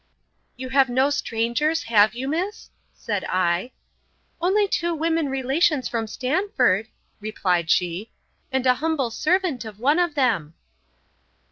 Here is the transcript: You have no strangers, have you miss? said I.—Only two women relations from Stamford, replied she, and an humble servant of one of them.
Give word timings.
You 0.57 0.69
have 0.69 0.89
no 0.89 1.11
strangers, 1.11 1.83
have 1.83 2.15
you 2.15 2.27
miss? 2.27 2.71
said 2.91 3.23
I.—Only 3.29 4.67
two 4.67 4.95
women 4.95 5.29
relations 5.29 5.87
from 5.87 6.07
Stamford, 6.07 6.87
replied 7.19 7.69
she, 7.69 8.09
and 8.51 8.65
an 8.65 8.77
humble 8.77 9.11
servant 9.11 9.63
of 9.63 9.77
one 9.79 9.99
of 9.99 10.15
them. 10.15 10.55